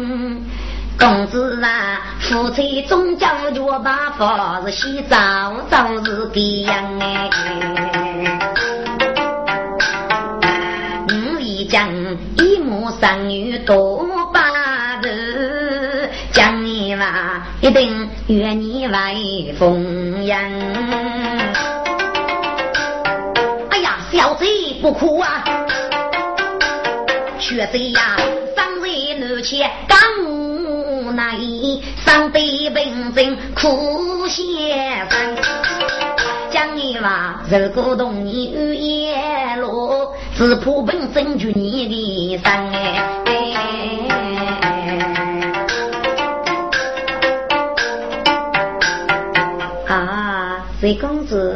[0.99, 7.29] 公子啊，夫妻总叫脚把房子洗澡，早日给样哎。
[11.07, 11.87] 你一讲
[12.35, 18.09] 一母三女多把子，讲你嘛一定。
[18.27, 19.15] 愿你来
[19.59, 20.41] 奉养。
[24.85, 25.43] 不哭啊！
[27.39, 28.17] 学贼呀，
[28.55, 31.39] 上贼怒气刚无奈，
[32.05, 34.45] 上辈本真苦先
[35.09, 35.35] 生。
[36.51, 43.01] 讲你话，如果同你语言落，只怕本身就你的伤哎。
[50.81, 51.54] 魏公子，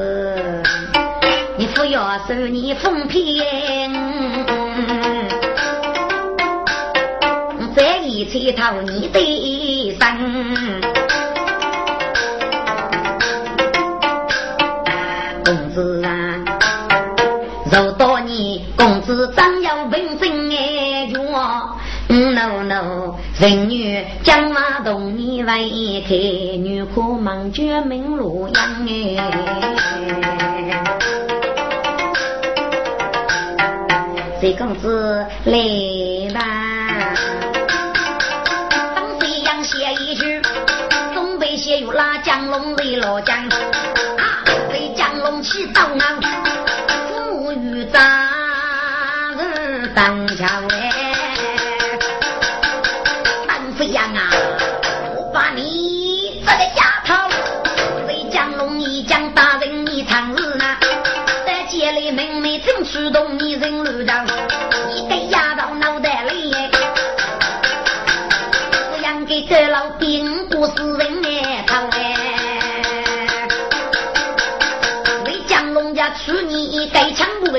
[2.29, 3.43] 受你奉骗，
[7.75, 10.07] 这一切讨你的生。
[15.43, 16.35] 公子啊，
[17.71, 21.19] 若到你公子张要本分哎哟。
[22.09, 26.13] no no，人女将马动你为开，
[26.57, 29.17] 女可忙绝门路阳哎。
[34.39, 35.53] 谁公子来
[36.33, 36.39] 吧？
[38.95, 40.41] 东飞扬写一句，
[41.13, 44.39] 东北写有拉江龙为老江，啊，
[44.71, 46.19] 为江龙起刀啊，
[47.09, 50.45] 富裕咱人当桥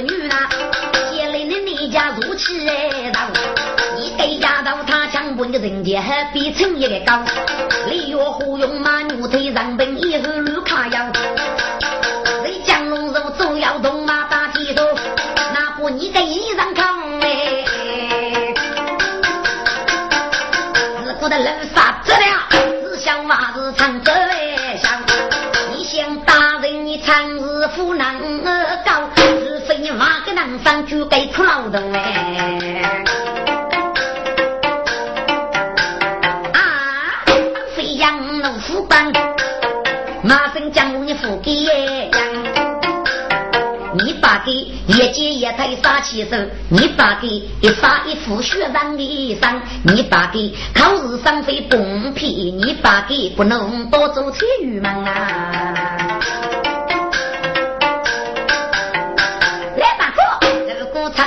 [0.03, 0.49] 女啦，
[1.13, 3.21] 接来你你家入气哎道，
[3.97, 7.23] 你给丫头他强不的人家还比成一个高，
[7.89, 10.10] 李月虎用马牛腿上本以
[30.41, 32.83] 南山就给苦劳动哎。
[36.55, 37.21] 啊，
[37.77, 39.13] 飞扬怒虎帮，
[40.23, 41.75] 马身将我你扶给杨。
[44.03, 46.35] 你把给一件一台杀起手，
[46.71, 47.29] 你把给
[47.61, 56.19] 一发一副血染的衣裳，你把给考试上非公平，你把给不能多做参与嘛啊！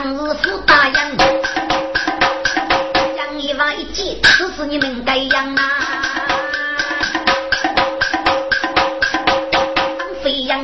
[0.02, 1.18] 如果长日是大洋，
[3.16, 5.62] 养一娃一记，这是你们该养啊！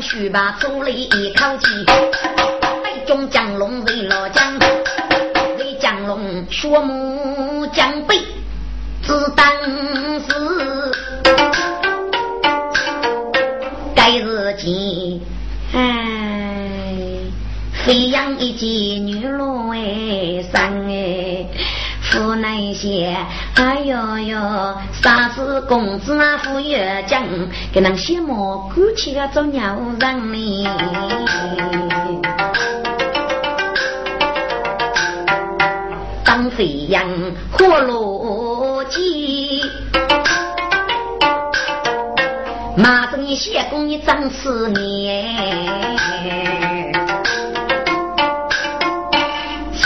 [0.02, 1.86] 去吧，出了一口气，
[2.82, 4.58] 北中江龙为老将，
[5.58, 8.18] 为江龙学木江北，
[9.04, 9.46] 只当
[17.90, 21.44] 飞扬一骑女龙哎，上哎，
[22.04, 22.36] 夫
[22.72, 23.18] 些，
[23.56, 24.40] 哎呦呦，
[25.02, 27.24] 啥子公子啊，富越讲，
[27.74, 30.68] 给人羡慕，哭起个做鸟人哩。
[36.24, 37.04] 当飞扬
[37.52, 39.64] 火炉鸡，
[42.78, 45.98] 马正谢公你长四年，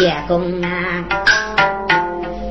[0.04, 0.70] 谢公啊，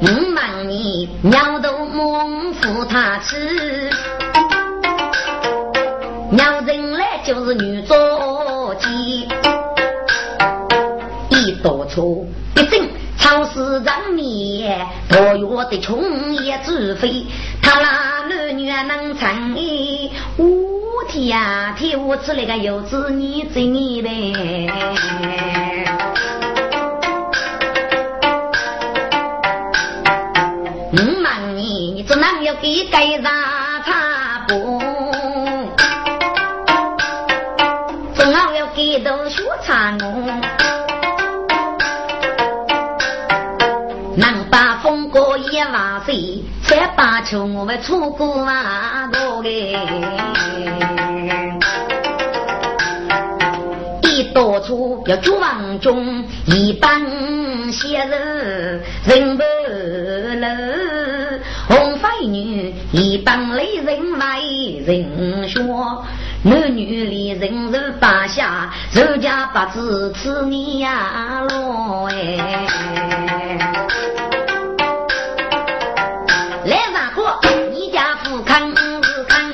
[0.00, 3.90] 五万年鸟都猛扶他吃，
[6.30, 9.28] 鸟人来就是女做鸡，
[11.28, 12.26] 一多出
[12.56, 12.88] 一整。
[13.18, 17.26] 超市让面，多月的穷也自费，
[17.62, 20.46] 他那男女能成哎，我
[21.06, 21.38] 天，
[21.76, 24.10] 天我吃那个柚子，你嘴你呗。
[32.22, 33.24] 能要给盖上
[33.84, 34.80] 茶布，
[38.14, 40.40] 总要给到学茶农。
[44.16, 44.34] 万
[46.06, 46.44] 岁！
[46.62, 49.48] 才把秋我们出过啊多个，
[54.02, 57.02] 一到处要绝望中，一般
[57.72, 60.91] 些人人不乐，红发
[62.26, 64.40] 女，一帮雷人外
[64.86, 66.04] 人说，
[66.42, 72.16] 男女里人人把下，人家八字吃你呀咯哎。
[76.64, 77.38] 来大哥，
[77.72, 78.76] 你家富康不
[79.28, 79.52] 康？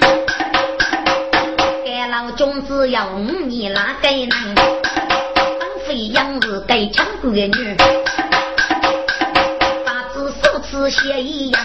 [1.85, 4.66] 盖老房子要五年拿给侬，养
[5.87, 7.77] 肥养子该强闺女，
[9.85, 11.61] 八字手持鞋一样。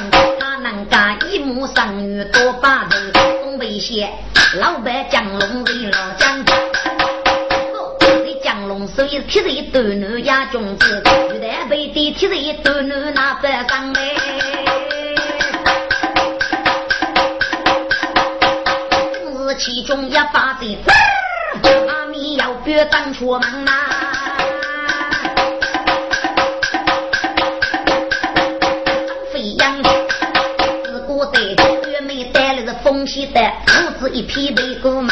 [0.64, 2.98] 能干一目上女多把头，
[3.44, 4.10] 东北县
[4.62, 6.46] 老板江龙为老江，
[8.00, 11.04] 这江龙手一提着一斗牛压种子，
[11.34, 14.02] 玉带背的提着一斗牛拿不上来。
[19.60, 20.66] 其中一把子，
[21.88, 23.83] 阿弥要别当出门呐！
[32.94, 35.10] 东西的风喜的，父子一匹背过门，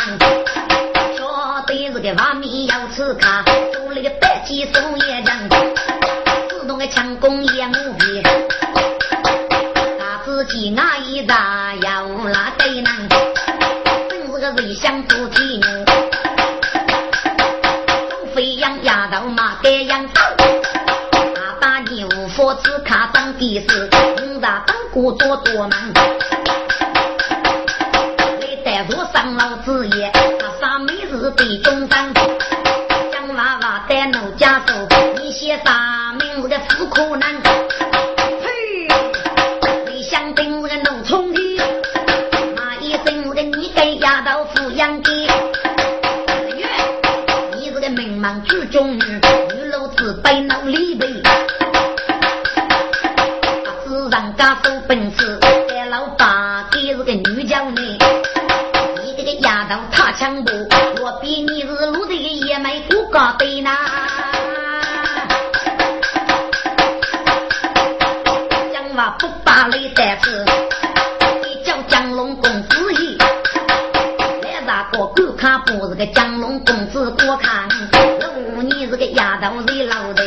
[1.17, 5.49] 晓得是个阿弥要吃卡，做了个白鸡手也强，
[6.47, 8.21] 自动的强攻也无比，
[9.97, 13.09] 他自己那一扎要拉对能。
[14.57, 15.63] 为相夫妻女，
[18.35, 20.21] 飞扬压到马盖养刀，
[21.35, 23.89] 阿爸你无法只看当的是，
[24.23, 25.90] 五大当过多多忙，
[54.41, 55.39] 家手本事，
[55.69, 57.81] 带老爸给是个女将呢。
[59.03, 60.51] 你这个丫头太强不？
[60.99, 63.69] 我比你是路的爷们不高对呐。
[68.73, 70.43] 讲话不把雷但是
[71.43, 73.15] 你叫江龙公子爷，
[74.41, 77.69] 来啥个狗看不是个江龙公子过看
[78.55, 79.05] 我你是个。
[79.11, 80.23] 丫头是老的，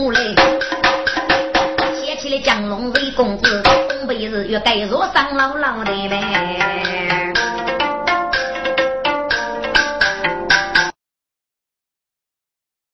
[0.00, 0.20] 过来，
[1.94, 6.43] 写起了降龙为公子，东北日月盖若上老老的呗。